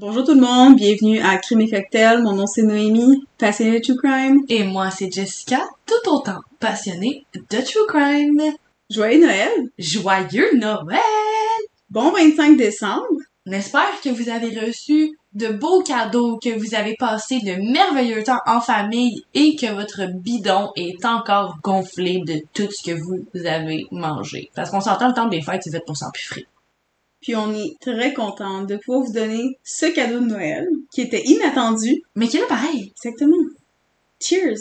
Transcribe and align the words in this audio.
Bonjour 0.00 0.24
tout 0.24 0.34
le 0.34 0.40
monde, 0.40 0.76
bienvenue 0.76 1.18
à 1.18 1.38
Crime 1.38 1.62
et 1.62 1.68
Cocktail. 1.68 2.22
Mon 2.22 2.36
nom 2.36 2.46
c'est 2.46 2.62
Noémie, 2.62 3.24
passionnée 3.36 3.80
de 3.80 3.84
True 3.84 3.96
Crime. 3.96 4.44
Et 4.48 4.62
moi, 4.62 4.92
c'est 4.92 5.10
Jessica, 5.10 5.60
tout 5.86 6.10
autant 6.12 6.38
passionnée 6.60 7.26
de 7.34 7.60
True 7.60 7.84
Crime. 7.88 8.40
Joyeux 8.88 9.20
Noël! 9.20 9.50
Joyeux 9.76 10.56
Noël! 10.56 11.00
Bon 11.90 12.12
25 12.12 12.56
décembre! 12.56 13.08
On 13.48 13.50
espère 13.50 14.00
que 14.00 14.10
vous 14.10 14.28
avez 14.28 14.56
reçu 14.60 15.18
de 15.32 15.48
beaux 15.48 15.82
cadeaux, 15.82 16.38
que 16.40 16.56
vous 16.56 16.76
avez 16.76 16.94
passé 16.94 17.40
de 17.40 17.56
merveilleux 17.72 18.22
temps 18.22 18.38
en 18.46 18.60
famille 18.60 19.24
et 19.34 19.56
que 19.56 19.74
votre 19.74 20.06
bidon 20.14 20.70
est 20.76 21.04
encore 21.04 21.56
gonflé 21.64 22.22
de 22.24 22.40
tout 22.54 22.70
ce 22.70 22.88
que 22.88 22.96
vous 22.96 23.26
avez 23.46 23.86
mangé. 23.90 24.48
Parce 24.54 24.70
qu'on 24.70 24.80
s'entend 24.80 25.08
le 25.08 25.14
temps 25.14 25.26
des 25.26 25.42
fêtes, 25.42 25.62
c'est 25.64 25.72
fait 25.72 25.84
pour 25.84 25.96
s'empiffrer. 25.96 26.46
Puis 27.20 27.34
on 27.34 27.52
est 27.52 27.76
très 27.80 28.14
content 28.14 28.62
de 28.62 28.76
pouvoir 28.76 29.04
vous 29.04 29.12
donner 29.12 29.58
ce 29.64 29.86
cadeau 29.86 30.20
de 30.20 30.26
Noël 30.26 30.68
qui 30.92 31.02
était 31.02 31.22
inattendu. 31.24 32.02
Mais 32.14 32.28
qui 32.28 32.36
est 32.36 32.40
là 32.40 32.46
pareil. 32.46 32.92
Exactement. 32.96 33.36
Cheers! 34.20 34.58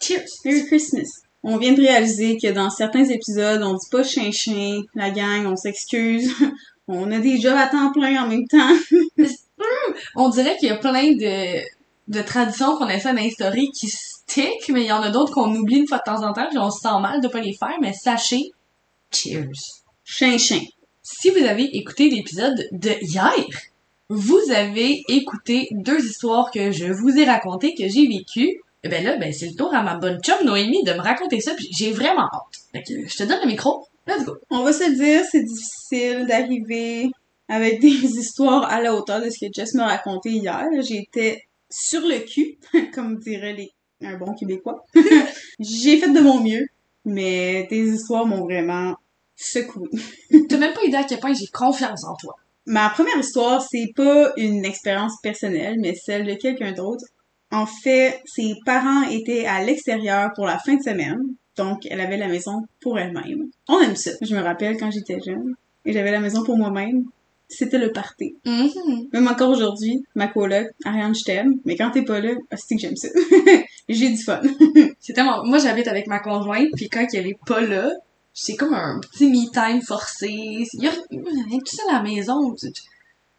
Cheers! 0.00 0.26
Merry 0.44 0.66
Christmas! 0.66 1.22
On 1.42 1.56
vient 1.56 1.72
de 1.72 1.80
réaliser 1.80 2.36
que 2.36 2.48
dans 2.48 2.68
certains 2.68 3.04
épisodes, 3.04 3.62
on 3.62 3.74
dit 3.74 3.88
pas 3.90 4.04
chien-chien, 4.04 4.82
la 4.94 5.10
gang, 5.10 5.46
on 5.46 5.56
s'excuse. 5.56 6.30
on 6.88 7.10
a 7.10 7.18
des 7.18 7.40
jobs 7.40 7.56
à 7.56 7.66
temps 7.66 7.92
plein 7.92 8.22
en 8.22 8.28
même 8.28 8.46
temps. 8.46 8.76
On 10.16 10.30
dirait 10.30 10.56
qu'il 10.56 10.68
y 10.68 10.72
a 10.72 10.76
plein 10.76 11.12
de, 11.12 11.60
de 12.08 12.22
traditions 12.22 12.76
qu'on 12.76 12.88
essaie 12.88 13.12
d'instaurer 13.12 13.68
qui 13.78 13.88
stick, 13.88 14.68
mais 14.70 14.82
il 14.82 14.86
y 14.86 14.92
en 14.92 15.02
a 15.02 15.10
d'autres 15.10 15.32
qu'on 15.32 15.54
oublie 15.54 15.78
une 15.78 15.86
fois 15.86 15.98
de 15.98 16.10
temps 16.10 16.26
en 16.26 16.32
temps, 16.32 16.46
puis 16.48 16.58
on 16.58 16.70
se 16.70 16.80
sent 16.80 17.00
mal 17.00 17.20
de 17.20 17.28
pas 17.28 17.40
les 17.40 17.54
faire, 17.54 17.76
mais 17.80 17.92
sachez, 17.92 18.52
cheers! 19.10 19.50
Chien-chien. 20.04 20.62
Si 21.18 21.30
vous 21.30 21.44
avez 21.44 21.64
écouté 21.76 22.08
l'épisode 22.08 22.68
de 22.70 22.92
hier, 23.02 23.46
vous 24.08 24.40
avez 24.54 25.02
écouté 25.08 25.68
deux 25.72 25.98
histoires 26.04 26.50
que 26.50 26.70
je 26.70 26.86
vous 26.86 27.18
ai 27.18 27.24
racontées, 27.24 27.74
que 27.74 27.88
j'ai 27.88 28.06
vécues. 28.06 28.60
Et 28.84 28.88
ben 28.88 29.04
là, 29.04 29.16
ben 29.16 29.32
c'est 29.32 29.48
le 29.48 29.54
tour 29.54 29.74
à 29.74 29.82
ma 29.82 29.96
bonne 29.96 30.20
chum 30.22 30.46
Noémie 30.46 30.82
de 30.84 30.92
me 30.92 31.00
raconter 31.00 31.40
ça, 31.40 31.54
puis 31.54 31.68
j'ai 31.76 31.90
vraiment 31.90 32.28
hâte. 32.32 32.62
Fait 32.72 32.82
que 32.82 33.08
je 33.08 33.16
te 33.16 33.24
donne 33.24 33.40
le 33.42 33.48
micro, 33.48 33.86
let's 34.06 34.24
go! 34.24 34.36
On 34.50 34.62
va 34.62 34.72
se 34.72 34.90
dire, 34.90 35.22
c'est 35.30 35.42
difficile 35.42 36.26
d'arriver 36.26 37.10
avec 37.48 37.80
des 37.80 37.88
histoires 38.18 38.70
à 38.70 38.80
la 38.80 38.94
hauteur 38.94 39.20
de 39.20 39.28
ce 39.30 39.44
que 39.44 39.52
Jess 39.52 39.74
m'a 39.74 39.88
raconté 39.88 40.30
hier. 40.30 40.66
J'étais 40.80 41.42
sur 41.68 42.00
le 42.00 42.20
cul, 42.20 42.58
comme 42.94 43.18
dirait 43.18 43.52
les... 43.52 43.70
un 44.02 44.16
bon 44.16 44.32
Québécois. 44.32 44.84
J'ai 45.60 45.98
fait 45.98 46.12
de 46.12 46.20
mon 46.20 46.40
mieux, 46.40 46.66
mais 47.04 47.66
tes 47.68 47.80
histoires 47.80 48.26
m'ont 48.26 48.44
vraiment 48.44 48.94
secoué. 49.40 49.88
T'as 50.48 50.58
même 50.58 50.74
pas 50.74 50.82
idée 50.84 50.96
à 50.96 51.04
quel 51.04 51.18
point 51.18 51.32
j'ai 51.32 51.46
confiance 51.46 52.04
en 52.04 52.14
toi. 52.16 52.34
Ma 52.66 52.90
première 52.90 53.18
histoire, 53.18 53.62
c'est 53.68 53.90
pas 53.96 54.32
une 54.36 54.64
expérience 54.64 55.14
personnelle, 55.22 55.76
mais 55.80 55.94
celle 55.94 56.26
de 56.26 56.34
quelqu'un 56.34 56.72
d'autre. 56.72 57.04
En 57.50 57.66
fait, 57.66 58.20
ses 58.26 58.54
parents 58.64 59.02
étaient 59.10 59.46
à 59.46 59.64
l'extérieur 59.64 60.30
pour 60.36 60.46
la 60.46 60.58
fin 60.58 60.76
de 60.76 60.82
semaine, 60.82 61.18
donc 61.56 61.86
elle 61.90 62.00
avait 62.00 62.16
la 62.16 62.28
maison 62.28 62.62
pour 62.80 62.98
elle-même. 62.98 63.48
On 63.68 63.80
aime 63.80 63.96
ça. 63.96 64.12
Je 64.22 64.36
me 64.36 64.40
rappelle 64.40 64.76
quand 64.76 64.90
j'étais 64.90 65.18
jeune, 65.20 65.54
et 65.84 65.92
j'avais 65.92 66.12
la 66.12 66.20
maison 66.20 66.44
pour 66.44 66.56
moi-même. 66.56 67.04
C'était 67.48 67.78
le 67.78 67.90
party. 67.90 68.36
Mhm. 68.44 69.08
Même 69.12 69.26
encore 69.26 69.50
aujourd'hui, 69.50 70.04
ma 70.14 70.28
coloc, 70.28 70.68
Ariane, 70.84 71.14
je 71.16 71.24
t'aime, 71.24 71.54
mais 71.64 71.76
quand 71.76 71.90
t'es 71.90 72.04
pas 72.04 72.20
là, 72.20 72.34
c'est 72.52 72.76
que 72.76 72.80
j'aime 72.80 72.94
ça. 72.94 73.08
J'ai 73.88 74.10
du 74.10 74.22
fun. 74.22 74.40
C'est 75.00 75.14
tellement... 75.14 75.44
Moi, 75.44 75.58
j'habite 75.58 75.88
avec 75.88 76.06
ma 76.06 76.20
conjointe, 76.20 76.68
puis 76.76 76.88
quand 76.88 77.04
elle 77.12 77.26
est 77.26 77.38
pas 77.44 77.60
là, 77.60 77.90
c'est 78.32 78.56
comme 78.56 78.74
un 78.74 79.00
petit 79.00 79.28
me-time 79.28 79.82
forcé. 79.82 80.28
Il 80.28 80.82
y 80.82 80.88
a 80.88 80.90
rien 80.90 81.58
tout 81.58 81.76
ça 81.76 81.82
à 81.90 81.92
la 81.94 82.02
maison. 82.02 82.54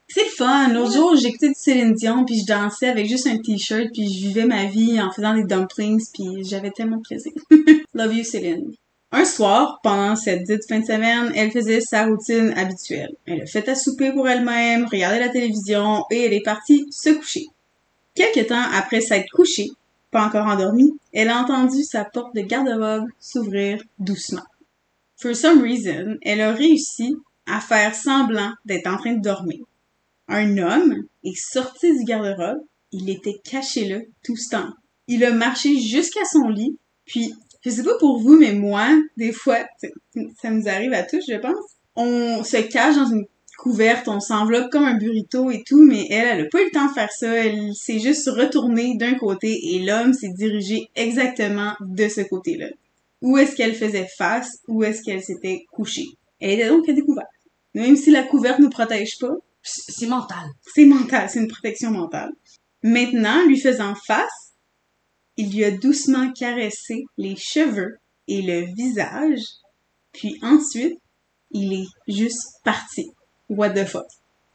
C'est 0.07 0.25
fun. 0.25 0.67
L'autre 0.73 0.93
jour, 0.93 1.15
j'écoutais 1.15 1.49
du 1.49 1.55
Céline 1.55 1.93
Dion, 1.93 2.25
puis 2.25 2.39
je 2.39 2.45
dansais 2.45 2.89
avec 2.89 3.07
juste 3.07 3.27
un 3.27 3.37
t-shirt, 3.37 3.87
puis 3.93 4.11
je 4.13 4.27
vivais 4.27 4.45
ma 4.45 4.65
vie 4.65 5.01
en 5.01 5.11
faisant 5.11 5.33
des 5.33 5.45
dumplings, 5.45 6.03
puis 6.13 6.43
j'avais 6.43 6.71
tellement 6.71 6.97
de 6.97 7.03
plaisir. 7.03 7.31
Love 7.93 8.13
you, 8.13 8.23
Céline. 8.23 8.73
Un 9.13 9.25
soir, 9.25 9.79
pendant 9.83 10.15
cette 10.15 10.43
dite 10.43 10.65
fin 10.69 10.79
de 10.79 10.85
semaine, 10.85 11.33
elle 11.35 11.51
faisait 11.51 11.81
sa 11.81 12.05
routine 12.05 12.53
habituelle. 12.55 13.13
Elle 13.25 13.41
a 13.41 13.45
fait 13.45 13.67
à 13.67 13.75
souper 13.75 14.13
pour 14.13 14.27
elle-même, 14.27 14.85
regardait 14.85 15.19
la 15.19 15.29
télévision 15.29 16.05
et 16.11 16.25
elle 16.25 16.33
est 16.33 16.43
partie 16.43 16.85
se 16.91 17.09
coucher. 17.09 17.45
Quelque 18.15 18.41
temps 18.41 18.63
après 18.73 19.01
s'être 19.01 19.29
couchée, 19.33 19.69
pas 20.11 20.25
encore 20.25 20.47
endormie, 20.47 20.93
elle 21.13 21.29
a 21.29 21.41
entendu 21.41 21.83
sa 21.83 22.05
porte 22.05 22.35
de 22.35 22.41
garde-robe 22.41 23.07
s'ouvrir 23.19 23.81
doucement. 23.99 24.43
For 25.21 25.35
some 25.35 25.61
reason, 25.61 26.17
elle 26.23 26.41
a 26.41 26.51
réussi 26.51 27.15
à 27.45 27.59
faire 27.59 27.93
semblant 27.93 28.53
d'être 28.65 28.87
en 28.87 28.97
train 28.97 29.13
de 29.13 29.21
dormir. 29.21 29.59
Un 30.27 30.57
homme 30.57 30.95
est 31.23 31.37
sorti 31.37 31.95
du 31.95 32.05
garde-robe, 32.05 32.63
il 32.91 33.07
était 33.07 33.39
caché 33.43 33.87
là 33.87 33.99
tout 34.23 34.35
ce 34.35 34.49
temps. 34.49 34.69
Il 35.07 35.23
a 35.23 35.31
marché 35.31 35.79
jusqu'à 35.79 36.25
son 36.25 36.49
lit, 36.49 36.75
puis 37.05 37.33
je 37.63 37.69
sais 37.69 37.83
pas 37.83 37.97
pour 37.99 38.19
vous, 38.19 38.35
mais 38.35 38.53
moi, 38.53 38.87
des 39.15 39.31
fois, 39.31 39.59
ça 40.41 40.49
nous 40.49 40.67
arrive 40.67 40.93
à 40.93 41.03
tous, 41.03 41.23
je 41.29 41.37
pense. 41.37 41.75
On 41.95 42.43
se 42.43 42.57
cache 42.57 42.95
dans 42.95 43.11
une 43.11 43.25
couverte, 43.59 44.07
on 44.07 44.19
s'enveloppe 44.19 44.71
comme 44.71 44.85
un 44.85 44.97
burrito 44.97 45.51
et 45.51 45.63
tout, 45.63 45.83
mais 45.83 46.07
elle, 46.09 46.39
elle 46.39 46.45
a 46.45 46.49
pas 46.49 46.61
eu 46.61 46.65
le 46.65 46.71
temps 46.71 46.87
de 46.87 46.93
faire 46.93 47.11
ça. 47.11 47.31
Elle 47.31 47.75
s'est 47.75 47.99
juste 47.99 48.27
retournée 48.27 48.97
d'un 48.97 49.13
côté 49.13 49.75
et 49.75 49.83
l'homme 49.83 50.13
s'est 50.13 50.33
dirigé 50.35 50.89
exactement 50.95 51.73
de 51.79 52.07
ce 52.07 52.21
côté-là. 52.21 52.69
Où 53.21 53.37
est-ce 53.37 53.55
qu'elle 53.55 53.75
faisait 53.75 54.07
face? 54.17 54.49
Où 54.67 54.83
est-ce 54.83 55.01
qu'elle 55.03 55.23
s'était 55.23 55.65
couchée? 55.71 56.07
Elle 56.39 56.51
était 56.51 56.69
donc 56.69 56.87
à 56.89 56.93
découvert. 56.93 57.27
Même 57.73 57.95
si 57.95 58.11
la 58.11 58.23
couverte 58.23 58.59
ne 58.59 58.67
protège 58.67 59.17
pas, 59.19 59.33
C'est 59.61 60.07
mental. 60.07 60.45
c'est 60.73 60.85
mental, 60.85 61.29
c'est 61.29 61.39
une 61.39 61.47
protection 61.47 61.91
mentale. 61.91 62.31
Maintenant, 62.83 63.45
lui 63.45 63.59
faisant 63.59 63.93
face, 64.07 64.53
il 65.37 65.55
lui 65.55 65.63
a 65.63 65.71
doucement 65.71 66.31
caressé 66.33 67.03
les 67.17 67.35
cheveux 67.35 67.97
et 68.27 68.41
le 68.41 68.65
visage, 68.75 69.41
puis 70.13 70.37
ensuite, 70.41 70.97
il 71.51 71.73
est 71.73 71.87
juste 72.07 72.41
parti. 72.63 73.05
What 73.49 73.71
the 73.71 73.85
fuck? 73.85 74.07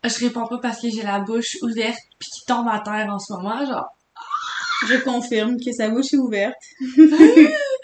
Je 0.02 0.24
réponds 0.24 0.46
pas 0.46 0.58
parce 0.58 0.80
que 0.80 0.90
j'ai 0.90 1.02
la 1.02 1.20
bouche 1.20 1.56
ouverte 1.62 1.98
puis 2.18 2.28
qui 2.30 2.44
tombe 2.46 2.68
à 2.68 2.80
terre 2.80 3.08
en 3.10 3.18
ce 3.18 3.32
moment, 3.32 3.64
genre. 3.64 3.88
Je 4.88 4.96
confirme 5.02 5.56
que 5.56 5.72
sa 5.72 5.88
bouche 5.88 6.12
est 6.12 6.18
ouverte. 6.18 6.54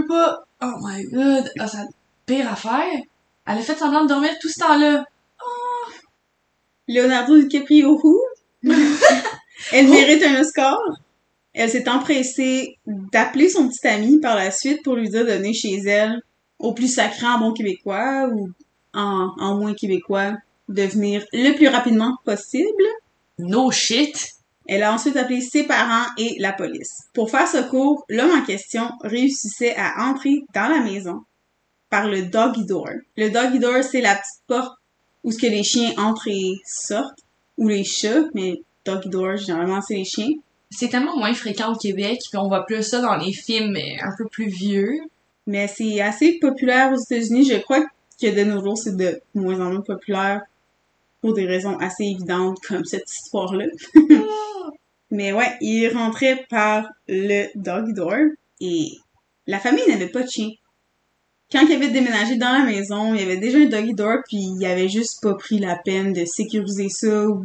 Peux 0.00 0.06
pas. 0.06 0.44
Oh 0.62 0.74
my 0.82 1.04
god. 1.04 1.50
Ah, 1.58 1.68
ça 1.68 1.84
pire 2.26 2.50
affaire. 2.50 3.00
Elle 3.46 3.58
a 3.58 3.62
fait 3.62 3.76
semblant 3.76 4.04
de 4.04 4.08
dormir 4.08 4.30
tout 4.40 4.48
ce 4.48 4.60
temps-là. 4.60 5.04
Leonardo 6.88 7.38
DiCaprio? 7.38 8.00
Elle 9.72 9.88
mérite 9.88 10.22
un 10.22 10.40
Oscar. 10.40 10.78
Elle 11.52 11.70
s'est 11.70 11.88
empressée 11.88 12.76
d'appeler 12.86 13.48
son 13.48 13.68
petit 13.68 13.86
ami 13.86 14.20
par 14.20 14.36
la 14.36 14.50
suite 14.50 14.82
pour 14.82 14.96
lui 14.96 15.08
dire 15.08 15.24
de 15.24 15.32
venir 15.32 15.54
chez 15.54 15.76
elle 15.86 16.20
au 16.58 16.72
plus 16.72 16.88
sacré 16.88 17.26
en 17.26 17.38
bon 17.38 17.52
québécois 17.52 18.28
ou 18.32 18.50
en, 18.94 19.32
en 19.38 19.56
moins 19.56 19.74
québécois 19.74 20.34
de 20.68 20.82
venir 20.82 21.24
le 21.32 21.54
plus 21.54 21.68
rapidement 21.68 22.16
possible. 22.24 22.84
No 23.38 23.70
shit. 23.70 24.32
Elle 24.70 24.84
a 24.84 24.94
ensuite 24.94 25.16
appelé 25.16 25.40
ses 25.40 25.64
parents 25.64 26.06
et 26.16 26.36
la 26.38 26.52
police. 26.52 27.08
Pour 27.12 27.28
faire 27.28 27.48
secours, 27.48 28.04
l'homme 28.08 28.30
en 28.30 28.44
question 28.44 28.88
réussissait 29.02 29.74
à 29.76 30.08
entrer 30.08 30.44
dans 30.54 30.68
la 30.68 30.80
maison 30.80 31.24
par 31.90 32.06
le 32.06 32.22
doggy 32.22 32.66
door. 32.66 32.88
Le 33.16 33.30
doggy 33.30 33.58
door, 33.58 33.82
c'est 33.82 34.00
la 34.00 34.14
petite 34.14 34.46
porte 34.46 34.78
où 35.24 35.32
ce 35.32 35.38
que 35.38 35.48
les 35.48 35.64
chiens 35.64 35.90
entrent 35.98 36.28
et 36.28 36.54
sortent, 36.64 37.18
ou 37.58 37.66
les 37.66 37.82
chats, 37.82 38.26
mais 38.32 38.62
doggy 38.84 39.08
door, 39.08 39.36
généralement, 39.38 39.80
c'est 39.82 39.96
les 39.96 40.04
chiens. 40.04 40.30
C'est 40.70 40.88
tellement 40.88 41.16
moins 41.16 41.34
fréquent 41.34 41.72
au 41.72 41.76
Québec, 41.76 42.20
puis 42.30 42.38
on 42.38 42.46
voit 42.46 42.64
plus 42.64 42.84
ça 42.84 43.00
dans 43.00 43.16
les 43.16 43.32
films 43.32 43.76
un 43.76 44.12
peu 44.16 44.28
plus 44.28 44.46
vieux. 44.46 45.00
Mais 45.48 45.66
c'est 45.66 46.00
assez 46.00 46.38
populaire 46.38 46.92
aux 46.92 46.96
États-Unis. 47.12 47.44
Je 47.44 47.58
crois 47.58 47.80
que 48.22 48.26
de 48.28 48.44
nos 48.44 48.62
jours, 48.62 48.78
c'est 48.78 48.96
de 48.96 49.20
moins 49.34 49.58
en 49.58 49.72
moins 49.72 49.80
populaire 49.80 50.42
pour 51.20 51.34
des 51.34 51.46
raisons 51.46 51.76
assez 51.78 52.04
évidentes 52.04 52.58
comme 52.60 52.84
cette 52.84 53.10
histoire-là. 53.10 53.66
Mais 55.10 55.32
ouais, 55.32 55.56
il 55.60 55.88
rentrait 55.88 56.46
par 56.48 56.88
le 57.08 57.46
doggy 57.56 57.92
door 57.92 58.16
et 58.60 58.92
la 59.46 59.58
famille 59.58 59.86
n'avait 59.88 60.08
pas 60.08 60.22
de 60.22 60.28
chien. 60.28 60.50
Quand 61.50 61.62
il 61.62 61.72
avait 61.72 61.90
déménagé 61.90 62.36
dans 62.36 62.52
la 62.52 62.64
maison, 62.64 63.12
il 63.14 63.20
y 63.20 63.24
avait 63.24 63.38
déjà 63.38 63.58
un 63.58 63.66
doggy 63.66 63.94
door 63.94 64.18
puis 64.28 64.38
il 64.38 64.64
avait 64.64 64.88
juste 64.88 65.20
pas 65.20 65.34
pris 65.34 65.58
la 65.58 65.76
peine 65.76 66.12
de 66.12 66.24
sécuriser 66.24 66.88
ça 66.88 67.26
ou 67.26 67.44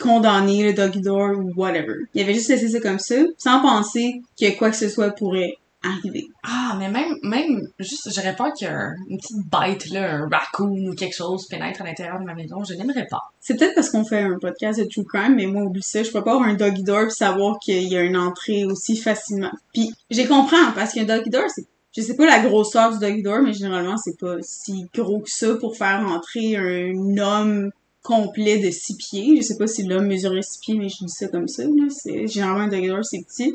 condamner 0.00 0.64
le 0.64 0.72
doggy 0.72 1.00
door 1.00 1.38
ou 1.38 1.52
whatever. 1.56 1.94
Il 2.14 2.22
avait 2.22 2.34
juste 2.34 2.48
laissé 2.48 2.68
ça 2.68 2.80
comme 2.80 2.98
ça, 2.98 3.16
sans 3.36 3.60
penser 3.60 4.22
que 4.40 4.56
quoi 4.56 4.70
que 4.70 4.76
ce 4.76 4.88
soit 4.88 5.10
pourrait 5.10 5.54
arriver. 5.96 6.26
Ah, 6.42 6.76
mais 6.78 6.90
même, 6.90 7.14
même, 7.22 7.68
juste, 7.78 8.10
j'aurais 8.14 8.34
peur 8.36 8.52
qu'il 8.52 8.66
y 8.66 8.70
ait 8.70 8.74
un- 8.74 8.94
une 9.08 9.18
petite 9.18 9.36
bête, 9.50 9.90
là, 9.90 10.14
un 10.16 10.28
raccoon 10.28 10.88
ou 10.88 10.94
quelque 10.94 11.14
chose 11.16 11.46
pénètre 11.48 11.82
à 11.82 11.84
l'intérieur 11.84 12.18
de 12.20 12.24
ma 12.24 12.34
maison. 12.34 12.62
Je 12.64 12.74
n'aimerais 12.74 13.06
pas. 13.10 13.22
C'est 13.40 13.56
peut-être 13.58 13.74
parce 13.74 13.90
qu'on 13.90 14.04
fait 14.04 14.20
un 14.20 14.38
podcast 14.38 14.78
de 14.78 14.84
true 14.84 15.04
crime, 15.04 15.34
mais 15.36 15.46
moi, 15.46 15.62
oublie 15.62 15.82
ça. 15.82 16.02
Je 16.02 16.10
peux 16.10 16.22
pas 16.22 16.32
avoir 16.34 16.48
un 16.48 16.54
doggy 16.54 16.82
door 16.82 17.06
pis 17.08 17.14
savoir 17.14 17.58
qu'il 17.58 17.84
y 17.88 17.96
a 17.96 18.02
une 18.02 18.16
entrée 18.16 18.64
aussi 18.64 18.96
facilement. 18.96 19.50
Puis, 19.72 19.90
j'ai 20.10 20.26
comprends, 20.26 20.72
parce 20.74 20.92
qu'un 20.94 21.04
doggy 21.04 21.30
door, 21.30 21.44
c'est, 21.54 21.64
je 21.96 22.02
sais 22.02 22.14
pas 22.16 22.26
la 22.26 22.40
grosseur 22.40 22.92
du 22.92 22.98
doggy 22.98 23.22
door, 23.22 23.40
mais 23.42 23.52
généralement, 23.52 23.96
c'est 23.96 24.18
pas 24.18 24.36
si 24.42 24.86
gros 24.94 25.20
que 25.20 25.30
ça 25.30 25.54
pour 25.56 25.76
faire 25.76 26.00
entrer 26.00 26.56
un 26.56 27.16
homme 27.18 27.70
complet 28.02 28.58
de 28.58 28.70
6 28.70 28.96
pieds. 28.96 29.36
Je 29.36 29.42
sais 29.42 29.56
pas 29.58 29.66
si 29.66 29.82
l'homme 29.82 30.06
mesurait 30.06 30.40
6 30.42 30.58
pieds, 30.60 30.74
mais 30.78 30.88
je 30.88 31.04
dis 31.04 31.12
ça 31.12 31.28
comme 31.28 31.48
ça. 31.48 31.64
Là. 31.64 32.24
Généralement, 32.26 32.60
un 32.64 32.70
alligator, 32.72 33.04
c'est 33.04 33.22
petit. 33.22 33.52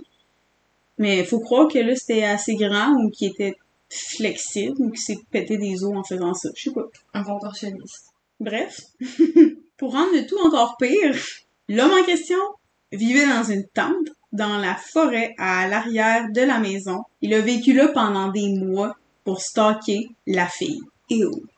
Mais 0.97 1.19
il 1.19 1.25
faut 1.25 1.39
croire 1.39 1.67
que 1.67 1.79
là, 1.79 1.95
c'était 1.95 2.23
assez 2.23 2.55
grand 2.55 2.93
ou 2.93 3.09
qu'il 3.09 3.29
était 3.29 3.55
flexible 3.89 4.75
ou 4.79 4.89
qu'il 4.91 4.99
s'est 4.99 5.19
pété 5.31 5.57
des 5.57 5.83
os 5.83 5.95
en 5.95 6.03
faisant 6.03 6.33
ça. 6.33 6.49
Je 6.55 6.63
sais 6.63 6.73
pas. 6.73 6.85
Un 7.13 7.23
contorsionniste. 7.23 8.13
Bref, 8.39 8.79
pour 9.77 9.93
rendre 9.93 10.13
le 10.13 10.25
tout 10.25 10.39
encore 10.39 10.75
pire, 10.77 11.15
l'homme 11.69 11.91
en 11.91 12.03
question 12.03 12.39
vivait 12.91 13.27
dans 13.27 13.43
une 13.43 13.65
tente 13.73 14.09
dans 14.31 14.57
la 14.57 14.75
forêt 14.75 15.33
à 15.37 15.67
l'arrière 15.67 16.27
de 16.31 16.41
la 16.41 16.59
maison. 16.59 17.03
Il 17.21 17.33
a 17.33 17.39
vécu 17.39 17.73
là 17.73 17.87
pendant 17.89 18.29
des 18.29 18.49
mois 18.49 18.95
pour 19.23 19.41
stalker 19.41 20.09
la 20.27 20.47
fille. 20.47 20.81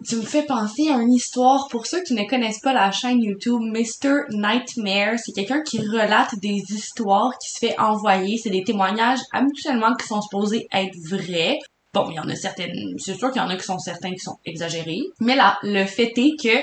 Tu 0.08 0.16
me 0.18 0.22
fais 0.22 0.44
penser 0.44 0.90
à 0.90 0.98
une 0.98 1.14
histoire 1.14 1.68
pour 1.70 1.86
ceux 1.86 2.02
qui 2.04 2.14
ne 2.14 2.28
connaissent 2.28 2.60
pas 2.60 2.74
la 2.74 2.92
chaîne 2.92 3.22
YouTube 3.22 3.62
Mr. 3.62 4.26
Nightmare. 4.30 5.18
C'est 5.24 5.34
quelqu'un 5.34 5.62
qui 5.62 5.80
relate 5.80 6.38
des 6.40 6.62
histoires 6.70 7.38
qui 7.40 7.50
se 7.50 7.60
fait 7.60 7.80
envoyer. 7.80 8.38
C'est 8.38 8.50
des 8.50 8.64
témoignages 8.64 9.20
habituellement 9.32 9.96
qui 9.96 10.08
sont 10.08 10.22
supposés 10.22 10.68
être 10.72 10.96
vrais. 11.10 11.60
Bon, 11.94 12.10
il 12.10 12.16
y 12.16 12.20
en 12.20 12.28
a 12.28 12.36
certaines, 12.36 12.74
c'est 12.98 13.16
sûr 13.16 13.32
qu'il 13.32 13.42
y 13.42 13.46
en 13.46 13.50
a 13.50 13.56
qui 13.56 13.64
sont 13.64 13.80
certains 13.80 14.12
qui 14.12 14.20
sont 14.20 14.38
exagérés. 14.46 15.00
Mais 15.20 15.36
là, 15.36 15.58
le 15.64 15.86
fait 15.86 16.12
est 16.18 16.36
que 16.42 16.60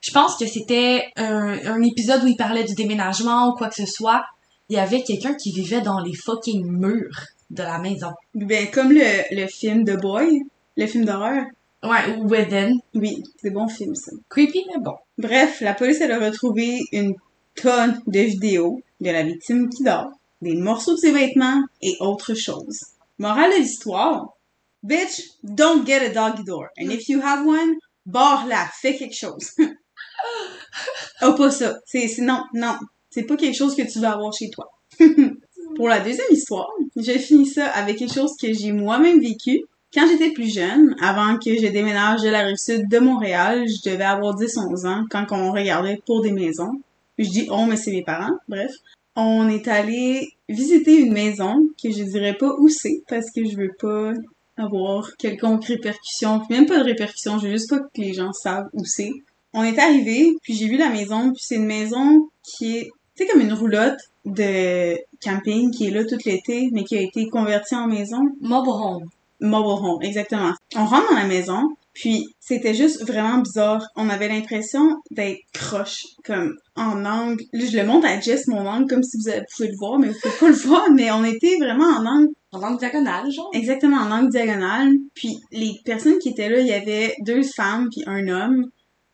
je 0.00 0.12
pense 0.12 0.36
que 0.36 0.46
c'était 0.46 1.04
un, 1.16 1.58
un 1.66 1.82
épisode 1.82 2.22
où 2.24 2.26
il 2.26 2.36
parlait 2.36 2.64
du 2.64 2.74
déménagement 2.74 3.48
ou 3.48 3.54
quoi 3.54 3.68
que 3.68 3.76
ce 3.76 3.86
soit. 3.86 4.22
Il 4.68 4.76
y 4.76 4.78
avait 4.78 5.02
quelqu'un 5.02 5.34
qui 5.34 5.52
vivait 5.52 5.80
dans 5.80 6.00
les 6.00 6.14
fucking 6.14 6.66
murs 6.66 7.26
de 7.50 7.62
la 7.62 7.78
maison. 7.78 8.10
Ben, 8.34 8.70
comme 8.70 8.92
le, 8.92 9.22
le 9.30 9.46
film 9.46 9.84
The 9.84 9.98
Boy, 9.98 10.42
le 10.76 10.86
film 10.86 11.04
d'horreur. 11.04 11.44
Ouais, 11.84 12.16
ou 12.16 12.28
Within. 12.28 12.78
Oui, 12.94 13.22
c'est 13.40 13.50
bon 13.50 13.68
film, 13.68 13.94
ça. 13.94 14.12
Creepy, 14.30 14.64
mais 14.72 14.80
bon. 14.80 14.94
Bref, 15.18 15.60
la 15.60 15.74
police, 15.74 16.00
elle 16.00 16.12
a 16.12 16.18
retrouvé 16.18 16.80
une 16.92 17.14
tonne 17.56 18.00
de 18.06 18.20
vidéos 18.20 18.80
de 19.00 19.10
la 19.10 19.22
victime 19.22 19.68
qui 19.68 19.84
dort, 19.84 20.10
des 20.40 20.56
morceaux 20.56 20.94
de 20.94 20.98
ses 20.98 21.12
vêtements 21.12 21.62
et 21.82 21.96
autre 22.00 22.34
chose. 22.34 22.80
Morale 23.18 23.52
de 23.52 23.58
l'histoire. 23.58 24.34
Bitch, 24.82 25.22
don't 25.42 25.86
get 25.86 26.02
a 26.04 26.12
doggy 26.12 26.44
door. 26.44 26.68
And 26.78 26.90
if 26.90 27.08
you 27.08 27.20
have 27.20 27.46
one, 27.46 27.74
barre-la, 28.06 28.68
fais 28.80 28.96
quelque 28.96 29.16
chose. 29.16 29.50
oh, 31.22 31.34
pas 31.34 31.50
ça. 31.50 31.76
C'est, 31.86 32.08
c'est, 32.08 32.22
non, 32.22 32.42
non. 32.52 32.76
C'est 33.10 33.24
pas 33.24 33.36
quelque 33.36 33.56
chose 33.56 33.76
que 33.76 33.82
tu 33.82 34.00
vas 34.00 34.12
avoir 34.12 34.32
chez 34.32 34.50
toi. 34.50 34.70
Pour 35.76 35.88
la 35.88 36.00
deuxième 36.00 36.26
histoire, 36.30 36.68
j'ai 36.96 37.18
fini 37.18 37.46
ça 37.46 37.66
avec 37.66 37.98
quelque 37.98 38.14
chose 38.14 38.32
que 38.40 38.52
j'ai 38.52 38.72
moi-même 38.72 39.20
vécu. 39.20 39.60
Quand 39.94 40.08
j'étais 40.08 40.32
plus 40.32 40.52
jeune, 40.52 40.96
avant 41.00 41.38
que 41.38 41.54
je 41.56 41.68
déménage 41.68 42.22
de 42.22 42.28
la 42.28 42.40
rive 42.40 42.56
sud 42.56 42.88
de 42.88 42.98
Montréal, 42.98 43.64
je 43.68 43.88
devais 43.88 44.02
avoir 44.02 44.34
10-11 44.34 44.88
ans 44.88 45.04
quand 45.08 45.26
on 45.30 45.52
regardait 45.52 46.00
pour 46.04 46.20
des 46.20 46.32
maisons. 46.32 46.72
Je 47.16 47.28
dis 47.28 47.46
on, 47.48 47.66
mais 47.66 47.76
c'est 47.76 47.92
mes 47.92 48.02
parents, 48.02 48.36
bref. 48.48 48.72
On 49.14 49.48
est 49.48 49.68
allé 49.68 50.30
visiter 50.48 50.96
une 50.98 51.12
maison 51.12 51.68
que 51.80 51.92
je 51.92 52.02
dirais 52.02 52.34
pas 52.34 52.50
où 52.58 52.68
c'est 52.68 53.02
parce 53.08 53.30
que 53.30 53.44
je 53.44 53.56
veux 53.56 53.70
pas 53.78 54.12
avoir 54.56 55.16
quelconque 55.16 55.64
répercussion, 55.66 56.42
même 56.50 56.66
pas 56.66 56.78
de 56.78 56.84
répercussion, 56.84 57.38
je 57.38 57.46
veux 57.46 57.52
juste 57.52 57.70
pas 57.70 57.78
que 57.78 58.00
les 58.00 58.14
gens 58.14 58.32
savent 58.32 58.68
où 58.72 58.84
c'est. 58.84 59.12
On 59.52 59.62
est 59.62 59.78
arrivé, 59.78 60.34
puis 60.42 60.54
j'ai 60.54 60.66
vu 60.66 60.76
la 60.76 60.90
maison, 60.90 61.32
puis 61.32 61.42
c'est 61.44 61.54
une 61.54 61.66
maison 61.66 62.28
qui 62.42 62.78
est, 62.78 62.90
tu 63.16 63.24
sais, 63.24 63.26
comme 63.30 63.40
une 63.40 63.52
roulotte 63.52 64.00
de 64.24 64.96
camping 65.22 65.70
qui 65.70 65.86
est 65.86 65.90
là 65.90 66.04
tout 66.04 66.18
l'été, 66.26 66.70
mais 66.72 66.82
qui 66.82 66.96
a 66.96 67.00
été 67.00 67.28
convertie 67.28 67.76
en 67.76 67.86
maison. 67.86 68.22
Mobile 68.40 68.72
home. 68.72 69.08
Mobile 69.44 69.84
home, 69.84 70.02
exactement. 70.02 70.52
On 70.76 70.86
rentre 70.86 71.10
dans 71.10 71.18
la 71.18 71.26
maison, 71.26 71.68
puis 71.94 72.26
c'était 72.40 72.74
juste 72.74 73.06
vraiment 73.06 73.38
bizarre. 73.38 73.86
On 73.94 74.08
avait 74.08 74.28
l'impression 74.28 74.96
d'être 75.12 75.40
croche, 75.52 76.04
comme 76.24 76.54
en 76.76 77.04
angle. 77.04 77.44
Là, 77.52 77.64
je 77.70 77.76
le 77.76 77.86
montre 77.86 78.06
à 78.06 78.18
Jess, 78.20 78.48
mon 78.48 78.66
angle, 78.66 78.88
comme 78.88 79.02
si 79.02 79.16
vous 79.16 79.30
pouvez 79.54 79.68
le 79.68 79.76
voir, 79.78 79.98
mais 79.98 80.08
vous 80.08 80.18
pouvez 80.20 80.34
pas 80.40 80.48
le 80.48 80.54
voir, 80.54 80.90
mais 80.90 81.10
on 81.12 81.24
était 81.24 81.56
vraiment 81.58 81.86
en 81.86 82.04
angle 82.04 82.30
En 82.52 82.62
angle 82.62 82.78
diagonale, 82.78 83.30
genre. 83.30 83.50
Exactement, 83.52 83.98
en 83.98 84.10
angle 84.10 84.30
diagonal. 84.30 84.92
Puis 85.14 85.38
les 85.52 85.80
personnes 85.84 86.18
qui 86.18 86.30
étaient 86.30 86.48
là, 86.48 86.58
il 86.58 86.66
y 86.66 86.72
avait 86.72 87.14
deux 87.20 87.42
femmes 87.42 87.88
puis 87.90 88.02
un 88.06 88.26
homme. 88.28 88.70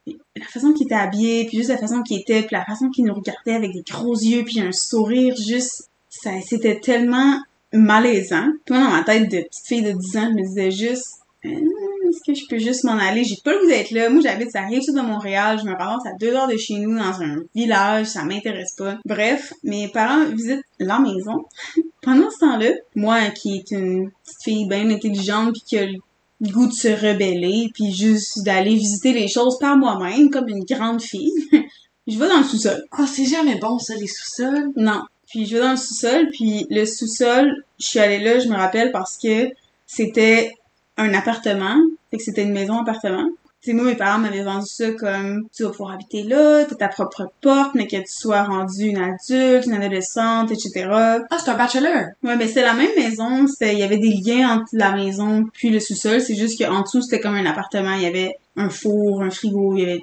Puis 0.06 0.18
la 0.36 0.46
façon 0.46 0.72
qu'ils 0.72 0.86
étaient 0.86 0.94
habillés, 0.94 1.44
puis 1.46 1.58
juste 1.58 1.68
la 1.68 1.78
façon 1.78 2.02
qu'ils 2.02 2.20
étaient, 2.20 2.42
puis 2.42 2.56
la 2.56 2.64
façon 2.64 2.88
qu'ils 2.88 3.04
nous 3.04 3.14
regardaient 3.14 3.54
avec 3.54 3.72
des 3.72 3.82
gros 3.82 4.14
yeux, 4.14 4.44
puis 4.44 4.60
un 4.60 4.72
sourire, 4.72 5.36
juste, 5.36 5.90
ça, 6.08 6.30
c'était 6.46 6.80
tellement 6.80 7.38
malaisant. 7.72 8.46
Toi, 8.66 8.78
dans 8.78 8.90
ma 8.90 9.02
tête 9.04 9.30
de 9.30 9.38
petite 9.38 9.66
fille 9.66 9.82
de 9.82 9.92
10 9.92 10.16
ans, 10.16 10.28
je 10.30 10.34
me 10.34 10.46
disais 10.46 10.70
juste, 10.70 11.20
Euh, 11.44 11.48
est-ce 11.48 12.20
que 12.26 12.34
je 12.38 12.46
peux 12.50 12.58
juste 12.58 12.84
m'en 12.84 12.98
aller? 12.98 13.24
J'ai 13.24 13.36
pas 13.42 13.52
le 13.52 13.60
goût 13.60 13.66
d'être 13.66 13.92
là. 13.92 14.10
Moi, 14.10 14.20
j'habite 14.22 14.54
à 14.54 14.66
rive 14.66 14.82
sud 14.82 14.94
de 14.94 15.00
Montréal. 15.00 15.58
Je 15.58 15.64
me 15.64 15.74
ramasse 15.74 16.04
à 16.04 16.12
deux 16.18 16.34
heures 16.34 16.48
de 16.48 16.56
chez 16.56 16.74
nous 16.74 16.94
dans 16.94 17.22
un 17.22 17.36
village. 17.54 18.06
Ça 18.08 18.24
m'intéresse 18.24 18.74
pas. 18.76 18.98
Bref, 19.06 19.54
mes 19.62 19.88
parents 19.88 20.26
visitent 20.26 20.64
la 20.78 20.98
maison. 20.98 21.46
Pendant 22.02 22.30
ce 22.30 22.38
temps-là, 22.40 22.72
moi, 22.94 23.30
qui 23.30 23.56
est 23.56 23.70
une 23.70 24.10
petite 24.10 24.42
fille 24.42 24.68
bien 24.68 24.90
intelligente 24.90 25.52
puis 25.52 25.62
qui 25.66 25.78
a 25.78 25.86
le 25.86 25.98
goût 26.42 26.66
de 26.66 26.72
se 26.72 26.88
rebeller 26.88 27.70
puis 27.74 27.92
juste 27.92 28.42
d'aller 28.44 28.74
visiter 28.74 29.12
les 29.12 29.28
choses 29.28 29.58
par 29.58 29.76
moi-même 29.76 30.30
comme 30.30 30.48
une 30.48 30.64
grande 30.64 31.00
fille, 31.00 31.32
je 32.06 32.18
vais 32.18 32.28
dans 32.28 32.38
le 32.38 32.44
sous-sol. 32.44 32.82
Ah, 32.92 33.06
c'est 33.06 33.26
jamais 33.26 33.58
bon, 33.58 33.78
ça, 33.78 33.94
les 33.94 34.06
sous-sols? 34.06 34.72
Non. 34.76 35.02
Puis 35.30 35.46
je 35.46 35.54
vais 35.54 35.62
dans 35.62 35.70
le 35.70 35.76
sous-sol, 35.76 36.28
puis 36.32 36.66
le 36.70 36.84
sous-sol, 36.84 37.64
je 37.78 37.86
suis 37.86 37.98
allée 38.00 38.18
là, 38.18 38.40
je 38.40 38.48
me 38.48 38.56
rappelle, 38.56 38.90
parce 38.90 39.16
que 39.16 39.48
c'était 39.86 40.52
un 40.96 41.14
appartement. 41.14 41.76
Fait 42.10 42.18
que 42.18 42.22
c'était 42.22 42.42
une 42.42 42.52
maison-appartement. 42.52 43.28
Tu 43.62 43.70
sais, 43.70 43.76
moi, 43.76 43.84
mes 43.84 43.94
parents 43.94 44.18
m'avaient 44.18 44.42
vendu 44.42 44.66
ça 44.66 44.90
comme, 44.92 45.46
tu 45.54 45.64
vas 45.64 45.70
pouvoir 45.70 45.92
habiter 45.92 46.22
là, 46.22 46.64
t'as 46.64 46.76
ta 46.76 46.88
propre 46.88 47.30
porte, 47.42 47.74
mais 47.74 47.86
que 47.86 47.96
tu 47.96 48.08
sois 48.08 48.42
rendue 48.42 48.86
une 48.86 48.96
adulte, 48.96 49.66
une 49.66 49.74
adolescente, 49.74 50.50
etc. 50.50 50.88
Ah, 50.90 51.38
c'est 51.38 51.50
un 51.50 51.56
bachelor. 51.58 52.06
Ouais, 52.22 52.36
mais 52.36 52.48
c'est 52.48 52.62
la 52.62 52.72
même 52.72 52.90
maison, 52.96 53.46
il 53.60 53.78
y 53.78 53.82
avait 53.82 53.98
des 53.98 54.14
liens 54.24 54.60
entre 54.60 54.70
la 54.72 54.92
maison 54.92 55.44
puis 55.52 55.68
le 55.68 55.78
sous-sol, 55.78 56.22
c'est 56.22 56.36
juste 56.36 56.58
qu'en 56.58 56.80
dessous, 56.80 57.02
c'était 57.02 57.20
comme 57.20 57.34
un 57.34 57.44
appartement, 57.44 57.94
il 57.94 58.02
y 58.02 58.06
avait 58.06 58.34
un 58.56 58.70
four, 58.70 59.22
un 59.22 59.30
frigo, 59.30 59.76
il 59.76 59.80
y 59.82 59.84
avait 59.84 60.00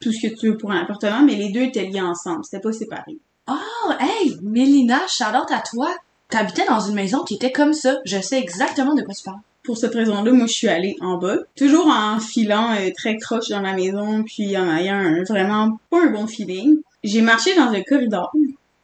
tout 0.00 0.12
ce 0.12 0.26
que 0.26 0.34
tu 0.34 0.48
veux 0.48 0.56
pour 0.56 0.72
un 0.72 0.80
appartement, 0.80 1.22
mais 1.22 1.34
les 1.34 1.50
deux 1.50 1.64
étaient 1.64 1.84
liés 1.84 2.00
ensemble, 2.00 2.44
c'était 2.44 2.62
pas 2.62 2.72
séparé. 2.72 3.18
Oh, 3.48 3.92
hey, 4.00 4.36
Mélina, 4.42 5.00
shout-out 5.08 5.50
à 5.50 5.60
toi. 5.60 5.94
T'habitais 6.28 6.66
dans 6.66 6.80
une 6.80 6.94
maison 6.94 7.22
qui 7.22 7.34
était 7.34 7.52
comme 7.52 7.72
ça. 7.74 7.98
Je 8.04 8.20
sais 8.20 8.40
exactement 8.40 8.94
de 8.94 9.02
quoi 9.02 9.14
tu 9.14 9.22
parles. 9.22 9.38
Pour 9.62 9.78
cette 9.78 9.94
raison-là, 9.94 10.32
moi, 10.32 10.46
je 10.46 10.52
suis 10.52 10.68
allée 10.68 10.96
en 11.00 11.18
bas, 11.18 11.38
toujours 11.56 11.86
en 11.86 12.18
filant 12.20 12.72
euh, 12.74 12.90
très 12.96 13.16
croche 13.16 13.48
dans 13.48 13.60
la 13.60 13.74
maison, 13.74 14.22
puis 14.24 14.56
en 14.56 14.74
ayant 14.76 15.22
vraiment 15.28 15.78
pas 15.90 16.04
un 16.04 16.10
bon 16.10 16.26
feeling. 16.26 16.78
J'ai 17.04 17.20
marché 17.20 17.54
dans 17.54 17.68
un 17.68 17.82
corridor. 17.82 18.32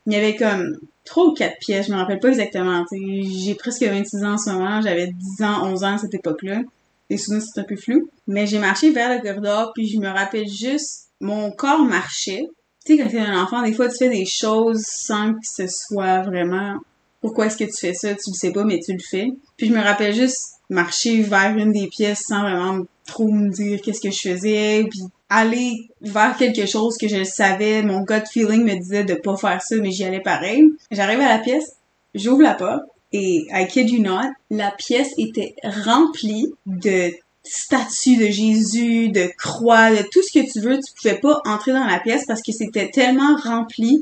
Il 0.06 0.12
y 0.12 0.17
avait 0.17 0.37
comme 0.37 0.76
trois 1.05 1.26
ou 1.26 1.35
quatre 1.35 1.58
pièces, 1.58 1.87
je 1.87 1.93
me 1.93 1.96
rappelle 1.96 2.20
pas 2.20 2.29
exactement. 2.29 2.84
J'ai 2.91 3.55
presque 3.55 3.82
26 3.82 4.25
ans 4.25 4.32
en 4.32 4.39
ce 4.39 4.51
moment, 4.51 4.81
j'avais 4.81 5.08
10 5.08 5.44
ans, 5.44 5.67
11 5.67 5.84
ans 5.84 5.94
à 5.94 5.98
cette 5.98 6.15
époque-là. 6.15 6.63
Les 7.10 7.17
souvenirs, 7.17 7.44
c'est 7.44 7.60
un 7.60 7.65
peu 7.65 7.77
flou. 7.77 8.08
Mais 8.27 8.46
j'ai 8.46 8.58
marché 8.58 8.91
vers 8.91 9.15
le 9.15 9.22
corridor, 9.22 9.72
puis 9.75 9.89
je 9.89 9.98
me 9.98 10.08
rappelle 10.08 10.48
juste, 10.48 11.08
mon 11.20 11.51
corps 11.51 11.84
marchait. 11.84 12.46
Tu 12.84 12.96
sais, 12.96 13.03
quand 13.03 13.08
t'es 13.08 13.19
un 13.19 13.43
enfant, 13.43 13.62
des 13.62 13.72
fois, 13.72 13.89
tu 13.89 13.98
fais 13.98 14.08
des 14.08 14.27
choses 14.27 14.82
sans 14.86 15.32
que 15.34 15.41
ce 15.44 15.67
soit 15.69 16.22
vraiment... 16.22 16.77
Pourquoi 17.20 17.46
est-ce 17.46 17.56
que 17.56 17.65
tu 17.65 17.79
fais 17.79 17.94
ça? 17.94 18.08
Tu 18.15 18.31
le 18.31 18.34
sais 18.34 18.51
pas, 18.51 18.65
mais 18.65 18.81
tu 18.84 18.93
le 18.93 18.98
fais. 18.98 19.29
Puis 19.56 19.69
je 19.69 19.72
me 19.72 19.81
rappelle 19.81 20.12
juste 20.12 20.55
marcher 20.69 21.22
vers 21.22 21.56
une 21.56 21.70
des 21.70 21.86
pièces 21.86 22.24
sans 22.27 22.41
vraiment 22.41 22.84
trop 23.06 23.31
me 23.31 23.48
dire 23.51 23.81
qu'est-ce 23.81 24.01
que 24.01 24.10
je 24.10 24.31
faisais, 24.31 24.84
puis 24.91 25.01
aller 25.29 25.89
vers 26.01 26.36
quelque 26.36 26.67
chose 26.67 26.96
que 26.98 27.08
je 27.08 27.24
savais, 27.24 27.82
mon 27.82 28.03
gut 28.03 28.27
feeling 28.31 28.65
me 28.65 28.74
disait 28.74 29.05
de 29.05 29.15
pas 29.15 29.36
faire 29.36 29.62
ça, 29.62 29.77
mais 29.77 29.91
j'y 29.91 30.05
allais 30.05 30.20
pareil. 30.20 30.65
J'arrive 30.91 31.20
à 31.20 31.29
la 31.29 31.39
pièce, 31.39 31.77
j'ouvre 32.15 32.43
la 32.43 32.55
porte, 32.55 32.82
et 33.12 33.46
I 33.51 33.67
kid 33.69 33.91
you 33.91 34.03
not, 34.03 34.31
la 34.51 34.70
pièce 34.70 35.10
était 35.19 35.55
remplie 35.62 36.46
de 36.67 37.12
statues 37.44 38.17
de 38.17 38.27
Jésus, 38.27 39.08
de 39.08 39.31
croix, 39.39 39.91
de 39.91 40.03
tout 40.11 40.22
ce 40.22 40.32
que 40.32 40.53
tu 40.53 40.61
veux. 40.61 40.79
Tu 40.79 40.93
pouvais 40.94 41.20
pas 41.20 41.41
entrer 41.44 41.72
dans 41.72 41.84
la 41.84 42.01
pièce 42.01 42.25
parce 42.27 42.43
que 42.43 42.53
c'était 42.53 42.91
tellement 42.91 43.37
rempli 43.37 43.99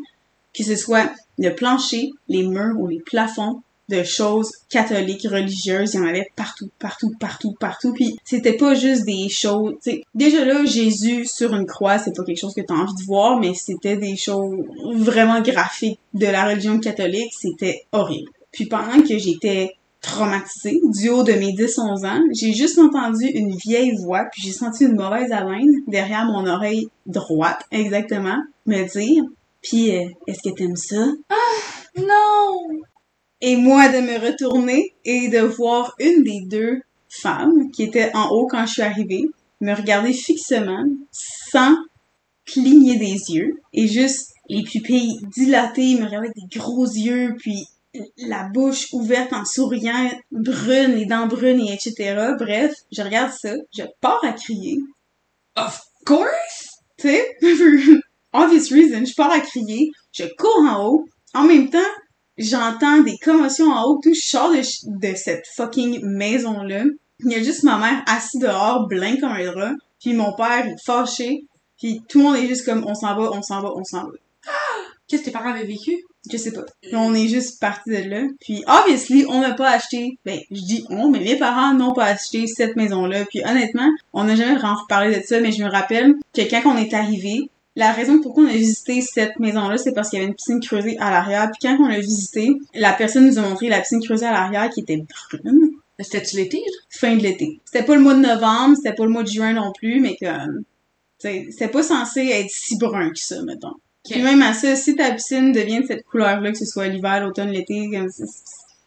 que 0.55 0.65
ce 0.65 0.77
soit 0.77 1.11
le 1.39 1.55
plancher, 1.55 2.11
les 2.29 2.43
murs 2.43 2.79
ou 2.79 2.89
les 2.89 3.01
plafonds 3.01 3.63
de 3.91 4.05
choses 4.05 4.53
catholiques, 4.69 5.27
religieuses, 5.29 5.95
il 5.95 6.01
y 6.01 6.01
en 6.01 6.07
avait 6.07 6.29
partout, 6.37 6.71
partout, 6.79 7.13
partout, 7.19 7.55
partout. 7.59 7.93
Puis 7.93 8.17
c'était 8.25 8.57
pas 8.57 8.75
juste 8.75 9.05
des 9.05 9.29
choses, 9.29 9.75
tu 9.83 9.91
sais, 9.91 10.03
déjà 10.15 10.45
là 10.45 10.65
Jésus 10.65 11.27
sur 11.27 11.55
une 11.55 11.67
croix, 11.67 11.99
c'est 11.99 12.15
pas 12.17 12.25
quelque 12.25 12.39
chose 12.39 12.55
que 12.55 12.61
tu 12.61 12.73
as 12.73 12.77
envie 12.77 12.95
de 12.95 13.05
voir, 13.05 13.41
mais 13.41 13.53
c'était 13.55 13.97
des 13.97 14.17
choses 14.17 14.57
vraiment 14.95 15.41
graphiques 15.41 15.99
de 16.15 16.27
la 16.27 16.49
religion 16.49 16.79
catholique, 16.79 17.33
c'était 17.39 17.85
horrible. 17.93 18.31
Puis 18.53 18.67
pendant 18.67 19.03
que 19.03 19.19
j'étais 19.19 19.73
traumatisée 20.01 20.81
du 20.99 21.11
haut 21.11 21.23
de 21.23 21.33
mes 21.33 21.53
10-11 21.53 22.07
ans, 22.07 22.23
j'ai 22.33 22.53
juste 22.53 22.79
entendu 22.79 23.27
une 23.27 23.55
vieille 23.57 23.95
voix, 24.03 24.25
puis 24.33 24.43
j'ai 24.43 24.53
senti 24.53 24.85
une 24.85 24.97
mauvaise 24.97 25.31
haleine 25.31 25.73
derrière 25.89 26.25
mon 26.25 26.47
oreille 26.47 26.89
droite, 27.07 27.63
exactement, 27.71 28.39
me 28.67 28.85
dire 28.85 29.25
puis, 29.63 29.95
euh, 29.95 30.09
est-ce 30.27 30.49
que 30.49 30.55
t'aimes 30.55 30.77
ça? 30.77 31.07
Non! 31.97 32.69
Et 33.41 33.57
moi 33.57 33.89
de 33.89 33.99
me 33.99 34.19
retourner 34.27 34.95
et 35.05 35.29
de 35.29 35.41
voir 35.41 35.95
une 35.99 36.23
des 36.23 36.43
deux 36.47 36.81
femmes 37.09 37.71
qui 37.73 37.83
était 37.83 38.15
en 38.15 38.29
haut 38.29 38.47
quand 38.47 38.67
je 38.67 38.73
suis 38.73 38.83
arrivée 38.83 39.25
me 39.61 39.75
regarder 39.75 40.13
fixement 40.13 40.85
sans 41.11 41.77
cligner 42.47 42.97
des 42.97 43.17
yeux 43.35 43.61
et 43.73 43.87
juste 43.87 44.33
les 44.49 44.63
pupilles 44.63 45.19
dilatées, 45.35 45.97
me 45.97 46.07
regarder 46.07 46.29
avec 46.29 46.35
des 46.37 46.59
gros 46.59 46.87
yeux, 46.87 47.35
puis 47.39 47.67
la 48.17 48.45
bouche 48.45 48.87
ouverte 48.93 49.33
en 49.33 49.45
souriant, 49.45 50.11
brune, 50.31 50.95
les 50.95 51.07
dents 51.07 51.27
brunes 51.27 51.61
et 51.61 51.73
etc. 51.73 52.33
Bref, 52.39 52.73
je 52.93 53.03
regarde 53.03 53.33
ça, 53.33 53.53
je 53.77 53.83
pars 54.01 54.25
à 54.25 54.33
crier. 54.33 54.79
Of 55.57 55.81
course! 56.07 56.69
Tu 56.99 57.09
sais, 57.09 57.37
obvious 58.33 58.71
reason, 58.71 59.05
je 59.05 59.15
pars 59.15 59.33
à 59.33 59.41
crier, 59.41 59.91
je 60.13 60.25
cours 60.39 60.65
en 60.69 60.87
haut. 60.87 61.05
En 61.35 61.45
même 61.45 61.71
temps, 61.71 61.79
j'entends 62.39 63.01
des 63.03 63.17
commotions 63.19 63.71
en 63.71 63.85
haut, 63.85 64.01
tout, 64.03 64.15
je 64.15 64.21
sors 64.21 64.51
de, 64.51 64.61
de 64.61 65.15
cette 65.17 65.45
fucking 65.57 66.05
maison-là. 66.05 66.85
Il 67.21 67.33
y 67.33 67.35
a 67.35 67.43
juste 67.43 67.65
ma 67.65 67.79
mère 67.79 68.03
assise 68.07 68.41
dehors, 68.41 68.87
blanc 68.89 69.17
comme 69.21 69.33
un 69.33 69.45
drap, 69.45 69.75
puis 70.01 70.15
mon 70.15 70.35
père 70.35 70.67
est 70.67 70.85
fâché, 70.85 71.45
puis 71.79 72.03
tout 72.09 72.19
le 72.19 72.25
monde 72.25 72.37
est 72.37 72.47
juste 72.47 72.65
comme 72.65 72.85
on 72.87 72.95
s'en 72.95 73.15
va, 73.17 73.31
on 73.33 73.43
s'en 73.43 73.61
va, 73.61 73.73
on 73.75 73.85
s'en 73.85 74.05
va. 74.05 74.13
Qu'est-ce 75.11 75.23
que 75.23 75.27
tes 75.27 75.33
parents 75.33 75.51
avaient 75.51 75.65
vécu? 75.65 76.05
Je 76.31 76.37
sais 76.37 76.53
pas. 76.53 76.65
On 76.93 77.15
est 77.15 77.27
juste 77.27 77.61
parti 77.61 77.91
de 77.91 78.09
là. 78.09 78.23
Puis 78.41 78.63
obviously, 78.69 79.25
on 79.29 79.41
n'a 79.41 79.55
pas 79.55 79.71
acheté. 79.71 80.17
Ben, 80.25 80.39
je 80.53 80.61
dis 80.61 80.85
on, 80.89 81.11
mais 81.11 81.19
mes 81.19 81.37
parents 81.37 81.75
n'ont 81.75 81.93
pas 81.93 82.05
acheté 82.05 82.47
cette 82.47 82.77
maison-là. 82.77 83.25
Puis 83.25 83.43
honnêtement, 83.45 83.91
on 84.13 84.23
n'a 84.23 84.37
jamais 84.37 84.55
vraiment 84.55 84.77
reparlé 84.77 85.19
de 85.19 85.25
ça, 85.25 85.41
mais 85.41 85.51
je 85.51 85.65
me 85.65 85.69
rappelle 85.69 86.15
que 86.33 86.43
quand 86.43 86.63
on 86.65 86.77
est 86.77 86.95
arrivé, 86.95 87.51
la 87.75 87.91
raison 87.91 88.21
pourquoi 88.21 88.45
on 88.45 88.49
a 88.49 88.53
visité 88.53 89.01
cette 89.01 89.41
maison-là, 89.41 89.79
c'est 89.79 89.93
parce 89.93 90.11
qu'il 90.11 90.21
y 90.21 90.23
avait 90.23 90.29
une 90.29 90.37
piscine 90.37 90.61
creusée 90.61 90.97
à 91.01 91.11
l'arrière. 91.11 91.51
Puis 91.51 91.69
quand 91.69 91.77
on 91.81 91.89
l'a 91.89 91.99
visité, 91.99 92.51
la 92.75 92.93
personne 92.93 93.27
nous 93.27 93.39
a 93.39 93.43
montré 93.43 93.69
la 93.69 93.81
piscine 93.81 94.01
creusée 94.01 94.27
à 94.27 94.33
l'arrière 94.33 94.71
qui 94.71 94.81
était 94.81 95.03
brune. 95.33 95.71
C'était-tu 95.99 96.37
l'été? 96.37 96.63
Fin 96.89 97.17
de 97.17 97.23
l'été. 97.23 97.61
C'était 97.65 97.85
pas 97.85 97.97
le 97.97 98.01
mois 98.01 98.15
de 98.15 98.21
novembre, 98.21 98.77
c'était 98.77 98.95
pas 98.95 99.05
le 99.05 99.11
mois 99.11 99.25
de 99.25 99.29
juin 99.29 99.55
non 99.55 99.73
plus, 99.77 100.01
mais 100.01 100.17
comme, 100.21 100.63
c'est 101.19 101.49
c'était 101.51 101.69
pas 101.69 101.83
censé 101.83 102.21
être 102.29 102.51
si 102.51 102.79
brun 102.79 103.11
que 103.11 103.19
ça, 103.19 103.43
mettons. 103.43 103.75
Puis 104.09 104.23
même 104.23 104.43
à 104.43 104.53
ça, 104.55 104.75
si 104.77 104.97
ta 104.97 105.11
piscine 105.13 105.53
devient 105.53 105.81
de 105.81 105.87
cette 105.87 106.05
couleur-là, 106.05 106.53
que 106.53 106.59
ce 106.59 106.65
soit 106.65 106.87
l'hiver, 106.89 107.21
l'automne, 107.25 107.51
l'été, 107.51 107.89
comme 107.93 108.09
ça, 108.09 108.25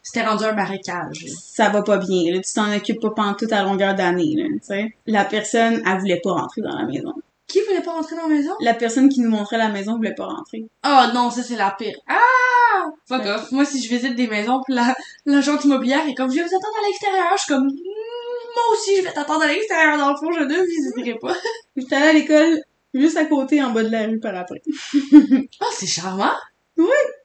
C'était 0.02 0.26
rendu 0.26 0.44
un 0.44 0.52
marécage. 0.52 1.24
ça 1.54 1.68
va 1.70 1.82
pas 1.82 1.98
bien. 1.98 2.32
Là. 2.34 2.40
Tu 2.40 2.52
t'en 2.52 2.72
occupes 2.74 3.00
pas 3.00 3.10
pendant 3.10 3.34
toute 3.34 3.52
à 3.52 3.62
longueur 3.62 3.94
d'année. 3.94 4.34
Là, 4.36 4.44
tu 4.52 4.58
sais. 4.62 4.94
La 5.06 5.24
personne, 5.24 5.82
elle 5.86 5.98
voulait 5.98 6.20
pas 6.22 6.32
rentrer 6.32 6.60
dans 6.62 6.76
la 6.76 6.84
maison. 6.84 7.12
Qui 7.46 7.60
voulait 7.62 7.82
pas 7.82 7.92
rentrer 7.92 8.16
dans 8.16 8.22
la 8.28 8.34
maison? 8.34 8.52
La 8.60 8.74
personne 8.74 9.08
qui 9.08 9.20
nous 9.20 9.30
montrait 9.30 9.58
la 9.58 9.68
maison 9.68 9.96
voulait 9.96 10.14
pas 10.14 10.26
rentrer. 10.26 10.64
Oh 10.84 11.00
non, 11.14 11.30
ça 11.30 11.42
c'est 11.42 11.56
la 11.56 11.70
pire. 11.78 11.94
Ah! 12.08 12.86
Fuck 13.08 13.22
Ouais. 13.22 13.30
off. 13.30 13.52
Moi, 13.52 13.64
si 13.64 13.82
je 13.82 13.88
visite 13.88 14.16
des 14.16 14.26
maisons, 14.26 14.60
pis 14.66 14.72
la, 14.72 14.94
l'agente 15.26 15.64
immobilière 15.64 16.06
est 16.08 16.14
comme, 16.14 16.30
je 16.30 16.36
vais 16.36 16.42
vous 16.42 16.48
attendre 16.56 16.76
à 16.82 16.86
l'extérieur, 16.88 17.26
je 17.36 17.42
suis 17.44 17.54
comme, 17.54 17.66
moi 17.66 18.64
aussi, 18.72 18.96
je 18.96 19.02
vais 19.02 19.12
t'attendre 19.12 19.42
à 19.42 19.46
l'extérieur. 19.46 19.96
Dans 19.98 20.10
le 20.10 20.16
fond, 20.16 20.32
je 20.32 20.40
ne 20.40 20.66
visiterai 20.66 21.18
pas. 21.20 21.34
J'étais 21.76 21.94
allée 21.96 22.08
à 22.08 22.12
l'école 22.14 22.60
juste 22.94 23.16
à 23.16 23.24
côté, 23.26 23.62
en 23.62 23.70
bas 23.72 23.82
de 23.84 23.88
la 23.90 24.06
rue 24.06 24.20
par 24.20 24.34
après. 24.36 24.62
Oh, 24.94 25.66
c'est 25.76 25.86
charmant. 25.86 26.32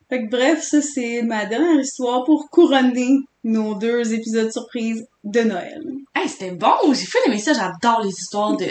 Fait 0.10 0.24
que 0.26 0.30
bref, 0.32 0.64
ça 0.64 0.82
c'est 0.82 1.22
ma 1.22 1.46
dernière 1.46 1.80
histoire 1.80 2.24
pour 2.24 2.50
couronner 2.50 3.18
nos 3.44 3.76
deux 3.76 4.12
épisodes 4.14 4.52
surprises 4.52 5.06
de 5.24 5.42
Noël. 5.42 5.84
Hey, 6.16 6.28
c'était 6.28 6.52
bon. 6.52 6.74
J'ai 6.88 7.06
fait 7.06 7.20
aimé 7.28 7.38
ça. 7.38 7.54
J'adore 7.54 8.02
les 8.04 8.10
histoires 8.10 8.58
de 8.58 8.66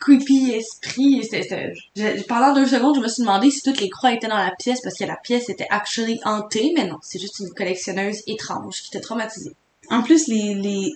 creepy. 0.00 0.60
C'était, 1.22 1.42
c'était- 1.42 1.72
je- 1.96 2.22
pendant 2.24 2.52
deux 2.52 2.66
secondes, 2.66 2.96
je 2.96 3.00
me 3.00 3.08
suis 3.08 3.22
demandé 3.22 3.50
si 3.50 3.62
toutes 3.62 3.80
les 3.80 3.88
croix 3.88 4.12
étaient 4.12 4.26
dans 4.28 4.36
la 4.36 4.52
pièce 4.58 4.80
parce 4.82 4.98
que 4.98 5.04
la 5.04 5.16
pièce 5.16 5.48
était 5.48 5.66
actually 5.70 6.20
hantée, 6.24 6.72
mais 6.76 6.86
non, 6.86 6.96
c'est 7.02 7.20
juste 7.20 7.38
une 7.38 7.50
collectionneuse 7.50 8.22
étrange 8.26 8.82
qui 8.82 8.88
était 8.88 9.00
traumatisée. 9.00 9.52
En 9.90 10.02
plus, 10.02 10.28
les, 10.28 10.54
les, 10.54 10.92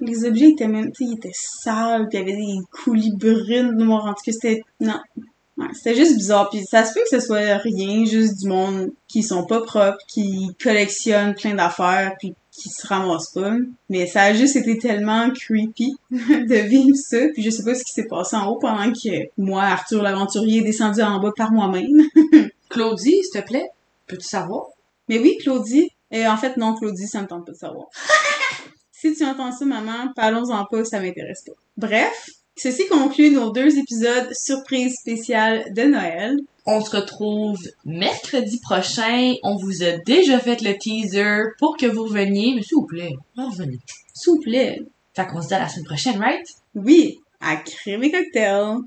les 0.00 0.24
objets 0.24 0.50
étaient 0.50 0.68
même, 0.68 0.90
tu 0.92 1.04
sais, 1.04 1.10
ils 1.10 1.16
étaient 1.16 1.30
sales, 1.32 2.08
puis 2.08 2.18
il 2.18 2.20
y 2.20 2.22
avait 2.22 2.36
des 2.36 2.58
coulis 2.72 3.16
brunes 3.16 3.76
noires, 3.76 4.06
en 4.06 4.14
tout 4.14 4.22
cas, 4.24 4.32
c'était, 4.32 4.62
non. 4.80 4.98
Ouais, 5.56 5.68
c'était 5.72 5.94
juste 5.94 6.16
bizarre, 6.16 6.50
puis 6.50 6.60
ça 6.70 6.84
se 6.84 6.92
peut 6.92 7.00
que 7.10 7.18
ce 7.18 7.24
soit 7.24 7.56
rien, 7.56 8.04
juste 8.04 8.40
du 8.40 8.48
monde 8.48 8.90
qui 9.08 9.22
sont 9.22 9.46
pas 9.46 9.62
propres, 9.62 9.98
qui 10.06 10.48
collectionnent 10.62 11.34
plein 11.34 11.54
d'affaires, 11.54 12.14
puis 12.18 12.34
qui 12.50 12.68
se 12.68 12.86
ramassent 12.86 13.32
pas. 13.32 13.52
Mais 13.88 14.06
ça 14.06 14.22
a 14.22 14.34
juste 14.34 14.56
été 14.56 14.76
tellement 14.76 15.30
creepy 15.30 15.94
de 16.10 16.68
vivre 16.68 16.96
ça, 16.96 17.18
puis 17.32 17.42
je 17.42 17.50
sais 17.50 17.62
pas 17.62 17.74
ce 17.74 17.84
qui 17.84 17.92
s'est 17.92 18.06
passé 18.08 18.36
en 18.36 18.48
haut 18.48 18.58
pendant 18.58 18.92
que 18.92 19.28
moi, 19.38 19.62
Arthur 19.62 20.02
l'aventurier, 20.02 20.60
est 20.60 20.64
descendu 20.64 21.00
en 21.02 21.20
bas 21.20 21.32
par 21.34 21.52
moi-même. 21.52 22.02
Claudie, 22.68 23.22
s'il 23.22 23.40
te 23.40 23.46
plaît, 23.46 23.68
peux-tu 24.06 24.26
savoir? 24.26 24.66
Mais 25.08 25.18
oui, 25.18 25.38
Claudie. 25.40 25.90
Et 26.10 26.26
en 26.26 26.36
fait, 26.36 26.56
non, 26.56 26.74
Claudie, 26.74 27.08
ça 27.08 27.22
me 27.22 27.26
tente 27.26 27.46
pas 27.46 27.52
de 27.52 27.56
savoir. 27.56 27.86
si 28.98 29.14
tu 29.14 29.24
entends 29.24 29.52
ça, 29.52 29.64
maman, 29.66 30.12
parlons-en 30.14 30.64
pas, 30.64 30.84
ça 30.84 31.00
m'intéresse 31.00 31.44
pas. 31.44 31.52
Bref, 31.76 32.30
ceci 32.56 32.86
conclut 32.88 33.30
nos 33.30 33.50
deux 33.50 33.78
épisodes 33.78 34.32
surprise 34.32 34.94
spéciale 34.94 35.72
de 35.74 35.82
Noël. 35.82 36.36
On 36.64 36.80
se 36.80 36.96
retrouve 36.96 37.58
mercredi 37.84 38.58
prochain. 38.60 39.34
On 39.42 39.56
vous 39.56 39.84
a 39.84 39.98
déjà 39.98 40.40
fait 40.40 40.62
le 40.62 40.76
teaser 40.78 41.42
pour 41.58 41.76
que 41.76 41.86
vous 41.86 42.04
reveniez. 42.04 42.54
Mais 42.54 42.62
s'il 42.62 42.76
vous 42.76 42.86
plaît, 42.86 43.12
revenez. 43.36 43.78
S'il 44.14 44.32
vous 44.32 44.40
plaît. 44.40 44.82
Fait 45.14 45.26
qu'on 45.26 45.42
se 45.42 45.48
dit 45.48 45.54
à 45.54 45.60
la 45.60 45.68
semaine 45.68 45.84
prochaine, 45.84 46.18
right? 46.18 46.46
Oui, 46.74 47.20
à 47.40 47.56
créer 47.56 47.98
mes 47.98 48.10
cocktails. 48.10 48.78